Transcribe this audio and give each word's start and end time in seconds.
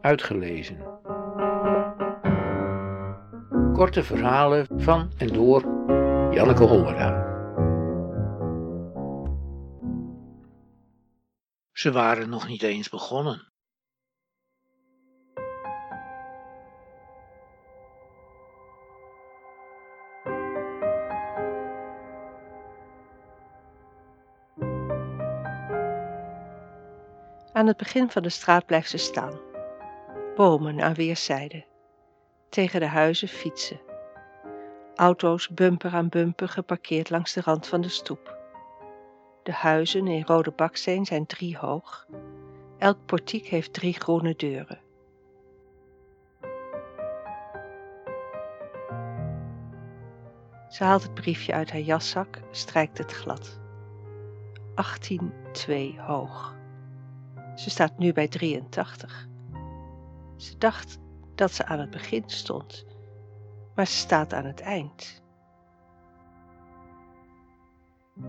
Uitgelezen. 0.00 0.78
Korte 3.72 4.02
verhalen 4.02 4.66
van 4.76 5.12
en 5.16 5.26
door 5.26 5.60
Janneke 6.34 6.64
Hollera. 6.64 7.28
Ze 11.72 11.92
waren 11.92 12.28
nog 12.28 12.48
niet 12.48 12.62
eens 12.62 12.88
begonnen. 12.88 13.48
Aan 27.52 27.66
het 27.66 27.76
begin 27.76 28.10
van 28.10 28.22
de 28.22 28.28
straat 28.28 28.66
blijft 28.66 28.90
ze 28.90 28.96
staan. 28.96 29.49
Bomen 30.36 30.80
aan 30.80 30.94
weerszijden. 30.94 31.64
Tegen 32.48 32.80
de 32.80 32.86
huizen 32.86 33.28
fietsen. 33.28 33.80
Auto's 34.94 35.48
bumper 35.48 35.92
aan 35.92 36.08
bumper 36.08 36.48
geparkeerd 36.48 37.10
langs 37.10 37.32
de 37.32 37.40
rand 37.40 37.66
van 37.66 37.80
de 37.80 37.88
stoep. 37.88 38.38
De 39.42 39.52
huizen 39.52 40.06
in 40.06 40.24
rode 40.26 40.50
baksteen 40.50 41.04
zijn 41.04 41.26
drie 41.26 41.56
hoog. 41.56 42.06
Elk 42.78 42.98
portiek 43.06 43.46
heeft 43.46 43.72
drie 43.72 43.94
groene 43.94 44.34
deuren. 44.36 44.80
Ze 50.68 50.84
haalt 50.84 51.02
het 51.02 51.14
briefje 51.14 51.52
uit 51.52 51.70
haar 51.70 51.80
jaszak, 51.80 52.40
strijkt 52.50 52.98
het 52.98 53.12
glad. 53.12 53.60
18-2 55.66 55.98
hoog. 55.98 56.54
Ze 57.54 57.70
staat 57.70 57.98
nu 57.98 58.12
bij 58.12 58.28
83. 58.28 59.28
Ze 60.40 60.58
dacht 60.58 60.98
dat 61.34 61.52
ze 61.52 61.66
aan 61.66 61.78
het 61.78 61.90
begin 61.90 62.22
stond, 62.26 62.86
maar 63.74 63.86
ze 63.86 63.92
staat 63.92 64.32
aan 64.32 64.44
het 64.44 64.60
eind. 64.60 65.22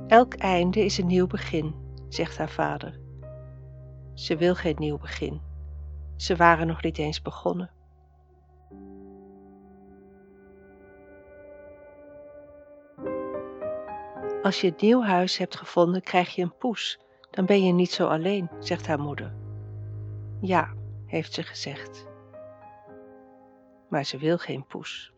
Elk 0.07 0.33
einde 0.33 0.85
is 0.85 0.97
een 0.97 1.07
nieuw 1.07 1.27
begin, 1.27 1.75
zegt 2.09 2.37
haar 2.37 2.49
vader. 2.49 2.99
Ze 4.13 4.37
wil 4.37 4.55
geen 4.55 4.75
nieuw 4.77 4.97
begin. 4.97 5.41
Ze 6.15 6.35
waren 6.35 6.67
nog 6.67 6.81
niet 6.81 6.97
eens 6.97 7.21
begonnen. 7.21 7.71
Als 14.41 14.61
je 14.61 14.67
het 14.67 14.81
nieuw 14.81 15.01
huis 15.03 15.37
hebt 15.37 15.55
gevonden, 15.55 16.01
krijg 16.01 16.35
je 16.35 16.41
een 16.41 16.57
poes. 16.57 16.99
Dan 17.29 17.45
ben 17.45 17.63
je 17.63 17.71
niet 17.71 17.91
zo 17.91 18.07
alleen, 18.07 18.49
zegt 18.59 18.87
haar 18.87 18.99
moeder. 18.99 19.33
Ja, 20.41 20.79
heeft 21.11 21.33
ze 21.33 21.43
gezegd. 21.43 22.05
Maar 23.89 24.05
ze 24.05 24.17
wil 24.17 24.37
geen 24.37 24.65
poes. 24.65 25.13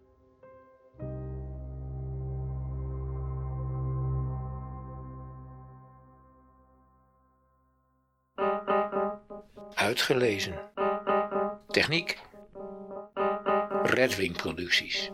Uitgelezen. 9.73 10.71
Techniek. 11.67 12.19
Redwing 13.83 14.37
Producties. 14.37 15.11